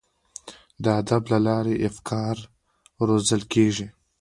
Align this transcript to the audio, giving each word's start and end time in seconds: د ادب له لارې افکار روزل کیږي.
د 0.83 0.85
ادب 1.01 1.23
له 1.31 1.37
لارې 1.47 1.75
افکار 1.89 2.35
روزل 3.07 3.41
کیږي. 3.53 3.87